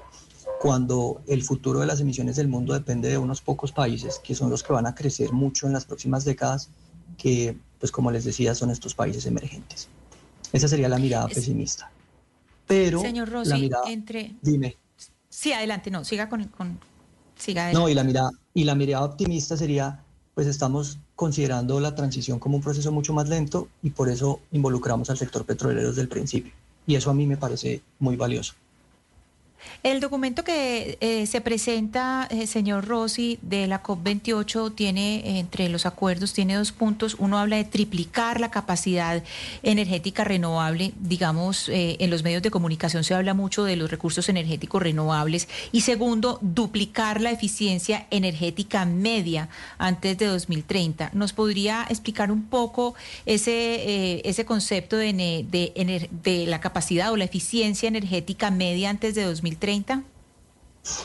cuando 0.60 1.22
el 1.28 1.44
futuro 1.44 1.80
de 1.80 1.86
las 1.86 2.02
emisiones 2.02 2.36
del 2.36 2.48
mundo 2.48 2.74
depende 2.74 3.10
de 3.10 3.18
unos 3.18 3.42
pocos 3.42 3.72
países, 3.72 4.20
que 4.20 4.36
son 4.36 4.50
los 4.50 4.62
que 4.62 4.74
van 4.74 4.86
a 4.88 4.94
crecer 4.94 5.32
mucho 5.32 5.68
en 5.68 5.74
las 5.74 5.86
próximas 5.86 6.26
décadas, 6.26 6.70
que, 7.18 7.58
pues 7.80 7.92
como 7.92 8.12
les 8.12 8.26
decía, 8.26 8.54
son 8.54 8.70
estos 8.70 8.94
países 8.94 9.26
emergentes. 9.26 9.88
Esa 10.52 10.68
sería 10.68 10.90
la 10.90 10.98
mirada 10.98 11.28
pesimista. 11.28 11.92
Pero 12.68 13.00
Señor 13.00 13.30
Rossi, 13.30 13.50
la 13.50 13.58
mirada, 13.58 13.90
entre... 13.90 14.36
Dime. 14.42 14.78
Sí, 15.30 15.54
adelante, 15.54 15.90
no, 15.90 16.04
siga 16.04 16.28
con... 16.30 16.44
con 16.46 16.80
siga 17.36 17.72
no, 17.72 17.88
y 17.88 17.94
la, 17.94 18.04
mirada, 18.04 18.32
y 18.54 18.66
la 18.66 18.76
mirada 18.76 19.06
optimista 19.06 19.56
sería, 19.56 20.04
pues 20.36 20.46
estamos 20.46 21.00
considerando 21.16 21.80
la 21.80 21.96
transición 21.96 22.38
como 22.38 22.58
un 22.58 22.62
proceso 22.62 22.92
mucho 22.92 23.14
más 23.14 23.30
lento 23.30 23.70
y 23.82 23.92
por 23.92 24.10
eso 24.10 24.42
involucramos 24.52 25.10
al 25.10 25.18
sector 25.18 25.46
petrolero 25.46 25.90
desde 25.90 26.02
el 26.02 26.10
principio. 26.10 26.52
Y 26.90 26.96
eso 26.96 27.12
a 27.12 27.14
mí 27.14 27.28
me 27.28 27.38
parece 27.38 27.84
muy 28.00 28.16
valioso. 28.16 28.56
El 29.82 30.02
documento 30.02 30.44
que 30.44 30.98
eh, 31.00 31.26
se 31.26 31.40
presenta, 31.40 32.28
eh, 32.32 32.48
señor 32.48 32.86
Rossi, 32.86 33.40
de 33.42 33.66
la 33.66 33.82
COP28 33.82 34.76
tiene, 34.76 35.18
eh, 35.18 35.40
entre 35.40 35.70
los 35.70 35.86
acuerdos, 35.86 36.34
tiene 36.34 36.56
dos 36.56 36.72
puntos. 36.72 37.16
Uno 37.18 37.38
habla 37.38 37.56
de 37.56 37.64
triplicar 37.64 38.42
la 38.42 38.52
capacidad 38.52 39.24
energética 39.64 40.24
renovable. 40.24 40.92
Digamos, 41.00 41.70
en 41.70 42.10
los 42.10 42.24
medios 42.24 42.42
de 42.42 42.52
comunicación 42.52 43.04
se 43.04 43.14
habla 43.14 43.34
mucho 43.34 43.64
de 43.64 43.76
los 43.76 43.90
recursos 43.90 44.28
energéticos 44.30 44.82
renovables. 44.82 45.48
Y 45.72 45.82
segundo, 45.82 46.40
duplicar 46.42 47.22
la 47.22 47.32
eficiencia 47.32 48.08
energética 48.12 48.86
media 48.86 49.50
antes 49.78 50.18
de 50.18 50.26
2030. 50.26 51.12
¿Nos 51.14 51.34
podría 51.34 51.86
explicar 51.90 52.32
un 52.32 52.44
poco 52.44 52.96
ese, 53.26 54.28
ese 54.28 54.46
concepto 54.46 54.98
de, 54.98 55.46
de 55.50 56.46
la 56.48 56.60
capacidad 56.60 57.12
o 57.12 57.18
la 57.18 57.26
eficiencia 57.26 57.88
energética 57.88 58.52
media 58.52 58.90
antes 58.90 59.16
de 59.16 59.24
2030? 59.24 59.49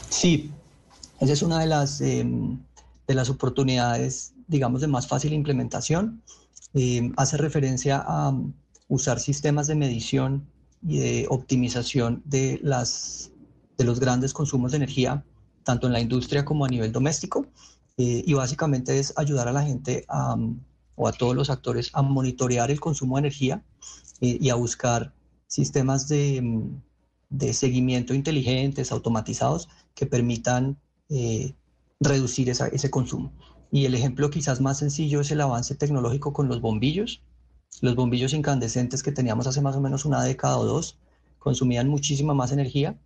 Sí, 0.09 0.51
esa 1.21 1.33
es 1.33 1.43
una 1.43 1.61
de 1.61 1.67
las, 1.67 2.01
eh, 2.01 2.25
de 3.07 3.15
las 3.15 3.31
oportunidades, 3.31 4.35
digamos, 4.47 4.81
de 4.81 4.89
más 4.89 5.07
fácil 5.07 5.33
implementación. 5.33 6.23
Eh, 6.75 7.13
hace 7.17 7.37
referencia 7.37 8.03
a 8.07 8.35
usar 8.89 9.21
sistemas 9.21 9.67
de 9.67 9.75
medición 9.75 10.47
y 10.87 10.99
de 10.99 11.27
optimización 11.31 12.23
de, 12.25 12.61
las, 12.63 13.31
de 13.79 13.85
los 13.85 14.01
grandes 14.01 14.33
consumos 14.33 14.73
de 14.73 14.79
energía, 14.79 15.25
tanto 15.63 15.87
en 15.87 15.93
la 15.93 16.01
industria 16.01 16.45
como 16.45 16.65
a 16.65 16.69
nivel 16.69 16.93
doméstico. 16.93 17.47
Eh, 17.97 18.25
y 18.27 18.35
básicamente 18.35 18.99
es 18.99 19.13
ayudar 19.17 19.47
a 19.47 19.53
la 19.53 19.63
gente 19.63 20.05
a, 20.09 20.37
o 20.97 21.09
a 21.09 21.13
todos 21.13 21.37
los 21.37 21.49
actores 21.49 21.91
a 21.93 22.03
monitorear 22.03 22.71
el 22.71 22.81
consumo 22.81 23.17
de 23.17 23.21
energía 23.21 23.63
y 24.21 24.49
a 24.49 24.55
buscar 24.55 25.13
sistemas 25.49 26.09
de, 26.09 26.41
um, 26.41 26.81
de 27.35 27.53
seguimiento 27.53 28.15
inteligentes, 28.15 28.93
automatizados, 28.93 29.69
que 29.95 30.07
permitan 30.07 30.77
eh, 31.09 31.55
reducir 32.01 32.49
ese 32.49 32.91
consumo. 32.91 33.33
Y 33.73 33.87
el 33.87 33.95
ejemplo 33.95 34.31
quizás 34.31 34.61
más 34.61 34.79
sencillo 34.79 35.21
es 35.21 35.31
el 35.33 35.41
avance 35.41 35.75
tecnológico 35.75 36.33
con 36.33 36.47
los 36.47 36.61
bombillos. 36.61 37.23
Los 37.81 37.97
bombillos 37.97 38.33
incandescentes 38.33 39.03
que 39.03 39.11
teníamos 39.11 39.49
hace 39.49 39.61
más 39.61 39.75
o 39.75 39.81
menos 39.81 40.05
una 40.05 40.23
década 40.23 40.59
o 40.59 40.65
dos 40.65 40.97
consumían 41.41 41.89
muchísima 41.89 42.35
más 42.35 42.53
energía, 42.53 42.97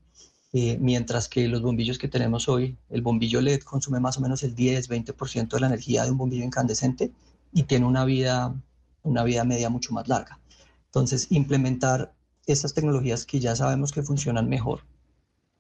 eh, 0.53 0.77
mientras 0.79 1.29
que 1.29 1.49
los 1.49 1.63
bombillos 1.63 1.99
que 1.99 2.07
tenemos 2.07 2.49
hoy, 2.49 2.77
el 2.91 3.01
bombillo 3.01 3.41
LED 3.41 3.63
consume 3.63 3.99
más 3.99 4.19
o 4.19 4.21
menos 4.21 4.43
el 4.43 4.55
10-20% 4.55 5.49
de 5.49 5.61
la 5.61 5.67
energía 5.69 6.05
de 6.05 6.11
un 6.11 6.19
bombillo 6.19 6.45
incandescente 6.45 7.11
y 7.53 7.63
tiene 7.63 7.87
una 7.87 8.05
vida, 8.05 8.55
una 9.03 9.25
vida 9.25 9.45
media 9.45 9.71
mucho 9.71 9.95
más 9.95 10.07
larga. 10.07 10.39
Entonces, 10.87 11.29
implementar 11.31 12.13
estas 12.53 12.75
tecnologías 12.75 13.27
que 13.27 13.41
ya 13.41 13.57
sabemos 13.57 13.93
que 13.93 14.03
funcionan 14.03 14.49
mejor 14.49 14.81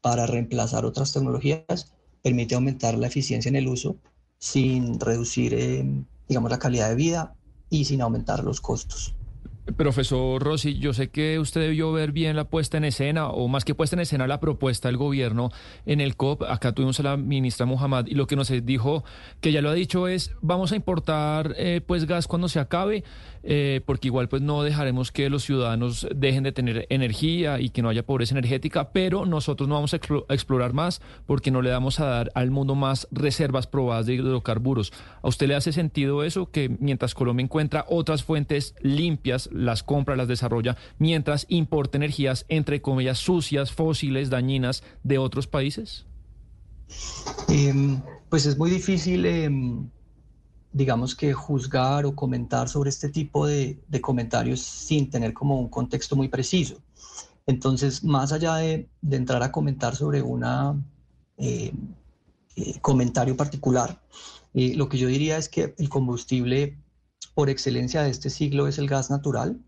para 0.00 0.26
reemplazar 0.26 0.84
otras 0.84 1.12
tecnologías 1.12 1.92
permite 2.22 2.54
aumentar 2.54 2.96
la 2.96 3.06
eficiencia 3.06 3.48
en 3.48 3.56
el 3.56 3.68
uso 3.68 3.96
sin 4.38 5.00
reducir, 5.00 5.54
eh, 5.54 5.84
digamos, 6.28 6.50
la 6.50 6.58
calidad 6.58 6.88
de 6.88 6.94
vida 6.94 7.34
y 7.70 7.84
sin 7.84 8.00
aumentar 8.00 8.44
los 8.44 8.60
costos. 8.60 9.14
Profesor 9.76 10.42
Rossi, 10.42 10.78
yo 10.78 10.94
sé 10.94 11.10
que 11.10 11.38
usted 11.38 11.60
debió 11.60 11.92
ver 11.92 12.12
bien 12.12 12.36
la 12.36 12.44
puesta 12.44 12.78
en 12.78 12.84
escena, 12.84 13.28
o 13.28 13.48
más 13.48 13.64
que 13.64 13.74
puesta 13.74 13.96
en 13.96 14.00
escena, 14.00 14.26
la 14.26 14.40
propuesta 14.40 14.88
del 14.88 14.96
gobierno 14.96 15.50
en 15.84 16.00
el 16.00 16.16
COP. 16.16 16.42
Acá 16.42 16.72
tuvimos 16.72 16.98
a 17.00 17.02
la 17.02 17.16
ministra 17.16 17.66
Muhammad 17.66 18.06
y 18.06 18.14
lo 18.14 18.26
que 18.26 18.36
nos 18.36 18.50
dijo, 18.64 19.04
que 19.40 19.52
ya 19.52 19.60
lo 19.60 19.68
ha 19.68 19.74
dicho, 19.74 20.08
es 20.08 20.32
vamos 20.40 20.72
a 20.72 20.76
importar 20.76 21.54
eh, 21.58 21.82
pues 21.86 22.06
gas 22.06 22.26
cuando 22.26 22.48
se 22.48 22.60
acabe, 22.60 23.04
eh, 23.42 23.80
porque 23.84 24.08
igual 24.08 24.28
pues 24.28 24.42
no 24.42 24.62
dejaremos 24.62 25.12
que 25.12 25.30
los 25.30 25.44
ciudadanos 25.44 26.06
dejen 26.14 26.44
de 26.44 26.52
tener 26.52 26.86
energía 26.90 27.60
y 27.60 27.70
que 27.70 27.82
no 27.82 27.88
haya 27.88 28.04
pobreza 28.04 28.34
energética, 28.34 28.92
pero 28.92 29.26
nosotros 29.26 29.68
no 29.68 29.76
vamos 29.76 29.94
a 29.94 30.00
explorar 30.30 30.72
más 30.72 31.00
porque 31.26 31.50
no 31.50 31.62
le 31.62 31.70
damos 31.70 32.00
a 32.00 32.06
dar 32.06 32.30
al 32.34 32.50
mundo 32.50 32.74
más 32.74 33.08
reservas 33.10 33.66
probadas 33.66 34.06
de 34.06 34.14
hidrocarburos. 34.14 34.92
¿A 35.22 35.28
usted 35.28 35.48
le 35.48 35.54
hace 35.54 35.72
sentido 35.72 36.24
eso, 36.24 36.50
que 36.50 36.68
mientras 36.80 37.14
Colombia 37.14 37.44
encuentra 37.44 37.84
otras 37.88 38.24
fuentes 38.24 38.74
limpias, 38.82 39.48
las 39.52 39.82
compra, 39.82 40.16
las 40.16 40.28
desarrolla, 40.28 40.76
mientras 40.98 41.46
importa 41.48 41.98
energías, 41.98 42.46
entre 42.48 42.80
comillas, 42.82 43.18
sucias, 43.18 43.72
fósiles, 43.72 44.30
dañinas 44.30 44.82
de 45.02 45.18
otros 45.18 45.46
países? 45.46 46.06
Em, 47.48 48.00
pues 48.28 48.46
es 48.46 48.56
muy 48.58 48.70
difícil, 48.70 49.26
em, 49.26 49.88
digamos 50.72 51.14
que 51.14 51.32
juzgar 51.32 52.04
o 52.06 52.14
comentar 52.14 52.68
sobre 52.68 52.90
este 52.90 53.08
tipo 53.08 53.46
de, 53.46 53.78
comentarios 54.00 54.60
sin 54.60 55.10
tener 55.10 55.32
como 55.32 55.58
un 55.58 55.68
contexto 55.68 56.16
muy 56.16 56.28
preciso. 56.28 56.76
Entonces, 57.46 58.04
más 58.04 58.32
allá 58.32 58.56
de, 58.56 58.88
entrar 59.10 59.42
a 59.42 59.50
comentar 59.50 59.96
sobre 59.96 60.22
un 60.22 60.44
em, 60.44 61.72
eh, 62.56 62.78
comentario 62.80 63.36
particular, 63.36 64.00
eh, 64.54 64.74
lo 64.74 64.88
que 64.88 64.98
yo 64.98 65.08
diría 65.08 65.38
es 65.38 65.48
que 65.48 65.74
el 65.78 65.88
combustible 65.88 66.76
por 67.34 67.48
excelencia 67.48 68.02
de 68.02 68.10
este 68.10 68.30
siglo 68.30 68.66
es 68.66 68.78
el 68.78 68.88
gas 68.88 69.10
natural, 69.10 69.60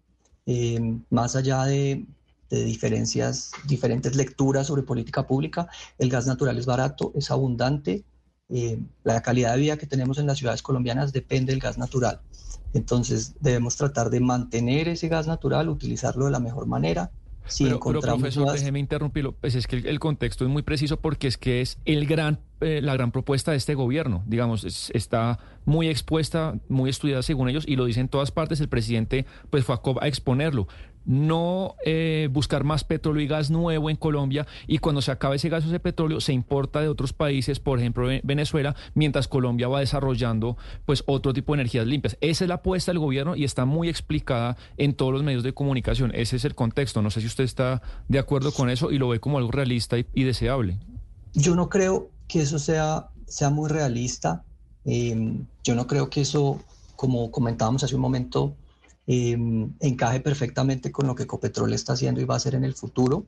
eh, 0.47 0.81
más 1.11 1.37
allá 1.37 1.65
de, 1.65 2.07
diferencias, 2.51 3.53
diferentes 3.69 4.17
lecturas 4.17 4.67
sobre 4.67 4.83
política 4.83 5.25
pública, 5.25 5.69
el 5.99 6.11
gas 6.11 6.27
natural 6.27 6.59
es 6.59 6.67
barato, 6.67 7.13
es 7.15 7.31
abundante, 7.31 8.03
eh, 8.51 8.79
la 9.05 9.23
calidad 9.23 9.55
de 9.55 9.61
vida 9.61 9.77
que 9.77 9.87
tenemos 9.87 10.19
en 10.19 10.27
las 10.27 10.39
ciudades 10.39 10.63
colombianas 10.63 11.13
depende 11.13 11.53
del 11.53 11.61
gas 11.61 11.79
natural. 11.79 12.21
Entonces 12.73 13.35
debemos 13.41 13.77
tratar 13.77 14.11
de 14.11 14.21
mantener 14.21 14.89
ese 14.89 15.09
gas 15.09 15.27
natural, 15.27 15.69
utilizarlo 15.69 16.27
de 16.27 16.31
la 16.31 16.41
mejor 16.41 16.67
manera, 16.67 17.11
si 17.47 17.65
pero, 17.65 17.81
profesor, 17.81 18.53
déjeme 18.53 18.79
interrumpirlo, 18.79 19.33
pues 19.33 19.55
es 19.57 19.67
que 19.67 19.77
el, 19.77 19.99
contexto 19.99 20.45
es 20.45 20.51
muy 20.51 20.63
preciso 20.63 21.01
porque 21.01 21.27
es 21.27 21.37
que 21.37 21.61
es 21.61 21.79
el 21.85 22.07
gran, 22.07 22.39
eh, 22.61 22.81
la 22.81 22.95
gran 22.95 23.11
propuesta 23.11 23.51
de 23.51 23.57
este 23.57 23.75
gobierno, 23.75 24.23
digamos, 24.27 24.91
está 24.95 25.39
muy 25.65 25.89
expuesta, 25.89 26.55
muy 26.69 26.91
estudiada 26.91 27.23
según 27.23 27.49
ellos 27.49 27.65
y 27.67 27.75
lo 27.75 27.87
dicen 27.87 28.03
en 28.03 28.09
todas 28.09 28.31
partes, 28.31 28.61
el 28.61 28.69
presidente 28.69 29.27
pues 29.51 29.65
fue 29.65 29.75
a, 29.75 29.81
a 30.01 30.07
exponerlo 30.07 30.69
no 31.11 31.75
eh, 31.85 32.29
buscar 32.31 32.63
más 32.63 32.85
petróleo 32.85 33.21
y 33.21 33.27
gas 33.27 33.51
nuevo 33.51 33.91
en 33.91 33.97
Colombia 33.97 34.47
y 34.69 34.79
cuando 34.79 35.03
se 35.03 35.11
acabe 35.11 35.37
ese 35.37 35.49
gas 35.49 35.65
o 35.65 35.69
ese 35.69 35.81
petróleo 35.81 36.21
se 36.21 36.33
importa 36.33 36.81
de 36.81 36.89
otros 36.89 37.13
países, 37.13 37.59
por 37.59 37.81
ejemplo 37.81 38.07
Venezuela, 38.23 38.77
mientras 38.95 39.27
Colombia 39.27 39.67
va 39.67 39.81
desarrollando 39.81 40.57
pues 40.87 41.03
otro 41.07 41.33
tipo 41.33 41.53
de 41.53 41.63
energías 41.63 41.85
limpias. 41.85 42.17
Esa 42.21 42.45
es 42.45 42.49
la 42.49 42.55
apuesta 42.57 42.93
del 42.93 43.01
gobierno 43.01 43.35
y 43.35 43.43
está 43.43 43.65
muy 43.65 43.89
explicada 43.89 44.57
en 44.77 44.95
todos 44.95 45.13
los 45.13 45.25
medios 45.25 45.43
de 45.43 45.53
comunicación. 45.53 46.13
Ese 46.15 46.37
es 46.37 46.45
el 46.45 46.55
contexto. 46.55 47.03
No 47.03 47.11
sé 47.11 47.21
si 47.21 47.27
usted 47.27 47.43
está 47.43 47.83
de 48.07 48.21
acuerdo 48.21 48.53
con 48.53 48.71
eso 48.71 48.93
y 48.93 48.99
lo 48.99 49.09
ve 49.09 49.19
como 49.19 49.39
algo 49.39 49.51
realista 49.51 49.99
y, 49.99 50.23
deseable. 50.23 50.79
Yo 51.35 51.57
no 51.57 51.69
creo 51.69 52.11
que 52.29 52.43
eso 52.43 52.61
sea, 52.61 53.09
sea 53.27 53.51
muy 53.51 53.69
realista. 53.69 54.45
Em, 54.85 55.45
yo 55.65 55.75
no 55.75 55.89
creo 55.89 56.09
que 56.09 56.21
eso, 56.21 56.61
como 56.95 57.33
comentábamos 57.33 57.83
hace 57.83 57.97
un 57.97 58.01
momento, 58.01 58.55
Em, 59.13 59.75
encaje 59.81 60.21
perfectamente 60.21 60.93
con 60.93 61.09
lo 61.09 61.17
que 61.17 61.25
Ecopetrol 61.25 61.73
está 61.73 61.95
haciendo 61.95 62.21
y 62.21 62.25
va 62.25 62.35
a 62.35 62.37
hacer 62.37 62.55
en 62.55 62.63
el 62.63 62.75
futuro. 62.75 63.27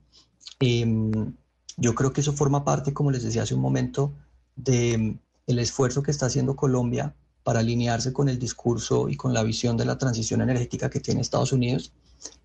Em, 0.60 1.34
yo 1.76 1.96
creo 1.96 2.12
que 2.12 2.20
eso 2.20 2.32
forma 2.32 2.64
parte, 2.64 2.94
como 2.94 3.10
les 3.10 3.24
decía 3.24 3.42
hace 3.42 3.56
un 3.56 3.62
momento, 3.62 4.14
del 4.54 5.18
el 5.48 5.58
esfuerzo 5.58 6.00
que 6.04 6.12
está 6.12 6.26
haciendo 6.26 6.54
Colombia 6.54 7.16
para 7.42 7.58
alinearse 7.58 8.12
con 8.12 8.28
el 8.28 8.38
discurso 8.38 9.08
y 9.08 9.16
con 9.16 9.34
la 9.34 9.42
visión 9.42 9.76
de 9.76 9.84
la 9.84 9.98
transición 9.98 10.40
energética 10.40 10.88
que 10.88 11.00
tiene 11.00 11.20
Estados 11.20 11.52
Unidos, 11.52 11.92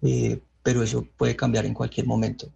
eh, 0.02 0.42
pero 0.64 0.82
eso 0.82 1.06
puede 1.16 1.36
cambiar 1.36 1.68
en 1.68 1.76
cualquier 1.76 2.08
momento. 2.08 2.50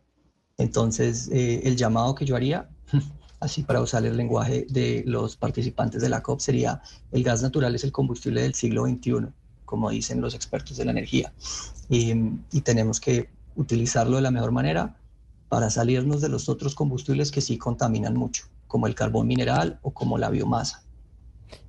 Entonces, 0.58 1.30
eh, 1.32 1.62
el 1.64 1.76
llamado 1.78 2.16
que 2.16 2.26
yo 2.26 2.36
haría, 2.36 2.68
así 3.40 3.62
para 3.62 3.82
usar 3.82 4.04
el 4.04 4.18
lenguaje 4.18 4.66
de 4.68 5.04
los 5.06 5.38
participantes 5.38 6.02
de 6.02 6.10
la 6.10 6.24
COP, 6.24 6.40
sería 6.40 6.82
el 7.12 7.24
gas 7.24 7.44
natural 7.44 7.76
es 7.76 7.84
el 7.84 7.92
combustible 7.92 8.42
del 8.42 8.56
siglo 8.56 8.88
XXI 8.88 9.32
como 9.72 9.90
dicen 9.90 10.20
los 10.20 10.36
expertos 10.36 10.76
de 10.76 10.84
la 10.84 10.92
energía. 10.92 11.32
Y, 11.88 12.14
tenemos 12.62 13.00
que 13.00 13.30
utilizarlo 13.56 14.18
de 14.18 14.22
la 14.22 14.30
mejor 14.30 14.52
manera 14.52 14.98
para 15.48 15.70
salirnos 15.70 16.20
de 16.20 16.28
los 16.28 16.50
otros 16.50 16.76
combustibles 16.76 17.32
que 17.32 17.40
sí 17.40 17.58
contaminan 17.58 18.18
mucho, 18.18 18.48
como 18.68 18.86
el 18.86 18.96
carbón 18.96 19.28
mineral 19.28 19.80
o 19.82 19.92
como 19.92 20.18
la 20.18 20.30
biomasa. 20.30 20.84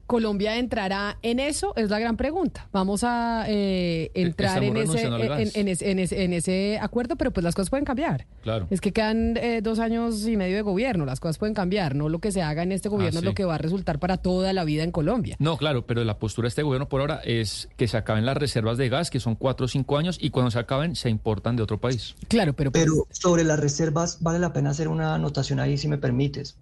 Colombia 0.07 0.59
entrará 0.59 1.19
en 1.23 1.41
eso? 1.41 1.73
Es 1.77 1.91
la 1.91 1.99
gran 1.99 2.17
pregunta. 2.17 2.69
Vamos 2.73 3.03
a 3.05 3.45
eh, 3.49 4.11
entrar 4.15 4.63
en 4.63 4.77
ese, 4.77 5.91
en, 5.91 6.33
ese, 6.33 6.79
acuerdo, 6.81 7.17
pero 7.17 7.31
pues 7.31 7.45
las 7.45 7.55
cosas 7.55 7.71
pueden 7.71 7.85
cambiar. 7.85 8.27
Claro. 8.43 8.67
Es 8.71 8.81
que 8.81 8.93
quedan 8.93 9.37
eh, 9.37 9.61
dos 9.63 9.79
años 9.79 10.27
y 10.27 10.37
medio 10.37 10.57
de 10.57 10.63
gobierno, 10.63 11.05
las 11.05 11.21
cosas 11.21 11.39
pueden 11.39 11.55
cambiar. 11.55 11.95
No 11.95 12.09
lo 12.09 12.19
que 12.19 12.33
se 12.33 12.43
haga 12.43 12.63
en 12.63 12.73
este 12.73 12.89
gobierno 12.89 13.21
es 13.21 13.25
lo 13.25 13.35
que 13.35 13.45
va 13.45 13.55
a 13.55 13.59
resultar 13.59 13.99
para 13.99 14.17
toda 14.19 14.53
la 14.53 14.65
vida 14.65 14.83
en 14.83 14.93
Colombia. 14.93 15.37
No, 15.39 15.57
claro, 15.57 15.87
pero 15.87 16.05
la 16.05 16.19
postura 16.19 16.47
de 16.47 16.51
este 16.51 16.63
gobierno 16.63 16.89
por 16.89 17.01
ahora 17.01 17.21
es 17.25 17.69
que 17.77 17.89
se 17.89 17.97
acaben 17.97 18.27
las 18.27 18.37
reservas 18.37 18.79
de 18.79 18.89
gas, 18.89 19.11
que 19.11 19.21
son 19.21 19.35
cuatro 19.35 19.67
o 19.67 19.69
cinco 19.69 19.97
años, 19.97 20.19
y 20.21 20.31
cuando 20.31 20.51
se 20.51 20.59
acaben 20.59 20.97
se 20.97 21.11
importan 21.11 21.57
de 21.57 21.63
otro 21.63 21.81
país. 21.81 22.15
Claro, 22.29 22.53
pero... 22.53 22.73
Pero 22.73 23.07
sobre 23.11 23.45
las 23.45 23.59
reservas 23.59 24.19
vale 24.21 24.39
la 24.39 24.53
pena 24.53 24.71
hacer 24.71 24.89
una 24.89 25.15
anotación 25.15 25.61
ahí, 25.61 25.79
si 25.79 25.89
me 25.89 25.99
permites. 25.99 26.57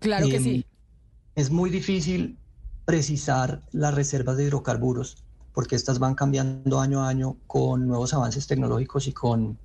Claro 0.00 0.28
que 0.28 0.40
sí. 0.40 0.54
Em, 0.54 0.62
es 1.34 1.50
muy 1.50 1.70
difícil 1.70 2.38
precisar 2.86 3.62
las 3.72 3.94
reservas 3.94 4.36
de 4.36 4.44
hidrocarburos, 4.44 5.24
porque 5.52 5.74
estas 5.74 5.98
van 5.98 6.14
cambiando 6.14 6.80
año 6.80 7.02
a 7.02 7.08
año 7.08 7.36
con 7.46 7.86
nuevos 7.86 8.14
avances 8.14 8.46
tecnológicos 8.46 9.08
y 9.08 9.12
con 9.12 9.58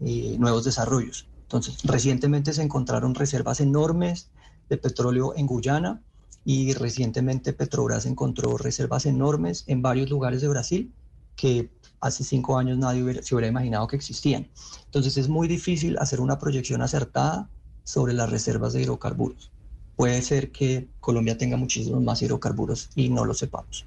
eh, 0.00 0.36
nuevos 0.38 0.64
desarrollos. 0.64 1.28
Entonces, 1.42 1.78
recientemente 1.84 2.52
se 2.52 2.62
encontraron 2.62 3.14
reservas 3.14 3.60
enormes 3.60 4.28
de 4.68 4.76
petróleo 4.76 5.34
en 5.36 5.46
Guyana 5.46 6.02
y 6.44 6.72
recientemente 6.74 7.52
Petrobras 7.52 8.06
encontró 8.06 8.58
reservas 8.58 9.06
enormes 9.06 9.62
en 9.68 9.80
varios 9.80 10.10
lugares 10.10 10.42
de 10.42 10.48
Brasil 10.48 10.92
que 11.36 11.70
hace 12.00 12.24
cinco 12.24 12.58
años 12.58 12.76
nadie 12.76 13.22
se 13.22 13.34
hubiera 13.34 13.48
imaginado 13.48 13.86
que 13.86 13.96
existían. 13.96 14.48
Entonces 14.86 15.16
es 15.16 15.28
muy 15.28 15.46
difícil 15.46 15.96
hacer 15.98 16.20
una 16.20 16.38
proyección 16.38 16.82
acertada 16.82 17.48
sobre 17.84 18.14
las 18.14 18.30
reservas 18.30 18.72
de 18.72 18.82
hidrocarburos 18.82 19.53
puede 19.96 20.22
ser 20.22 20.50
que 20.50 20.86
Colombia 21.00 21.38
tenga 21.38 21.56
muchísimos 21.56 22.02
más 22.02 22.22
hidrocarburos 22.22 22.90
y 22.94 23.08
no 23.08 23.24
lo 23.24 23.34
sepamos. 23.34 23.86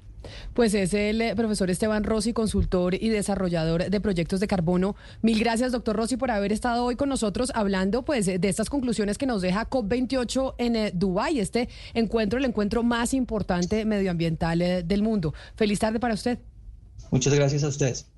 Pues 0.54 0.74
es 0.74 0.94
el 0.94 1.20
eh, 1.22 1.34
profesor 1.36 1.70
Esteban 1.70 2.04
Rossi, 2.04 2.32
consultor 2.32 2.94
y 2.94 3.08
desarrollador 3.08 3.88
de 3.88 4.00
proyectos 4.00 4.40
de 4.40 4.46
carbono. 4.46 4.96
Mil 5.22 5.38
gracias, 5.38 5.72
doctor 5.72 5.96
Rossi, 5.96 6.16
por 6.16 6.30
haber 6.30 6.52
estado 6.52 6.84
hoy 6.84 6.96
con 6.96 7.08
nosotros 7.08 7.52
hablando 7.54 8.04
pues, 8.04 8.26
de 8.26 8.48
estas 8.48 8.68
conclusiones 8.68 9.18
que 9.18 9.26
nos 9.26 9.42
deja 9.42 9.68
COP28 9.68 10.54
en 10.58 10.76
eh, 10.76 10.90
Dubái, 10.94 11.40
este 11.40 11.68
encuentro, 11.94 12.38
el 12.38 12.44
encuentro 12.44 12.82
más 12.82 13.14
importante 13.14 13.84
medioambiental 13.84 14.60
eh, 14.60 14.82
del 14.82 15.02
mundo. 15.02 15.34
Feliz 15.56 15.78
tarde 15.78 16.00
para 16.00 16.14
usted. 16.14 16.38
Muchas 17.10 17.32
gracias 17.32 17.64
a 17.64 17.68
ustedes. 17.68 18.06